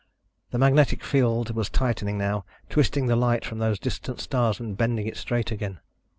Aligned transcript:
The 0.49 0.57
magnetic 0.57 1.03
field 1.03 1.53
was 1.53 1.69
tightening 1.69 2.17
now, 2.17 2.43
twisting 2.71 3.05
the 3.05 3.15
light 3.15 3.45
from 3.45 3.59
those 3.59 3.77
distant 3.77 4.19
stars 4.19 4.59
and 4.59 4.75
bending 4.75 5.05
it 5.05 5.15
straight 5.15 5.51
again. 5.51 5.79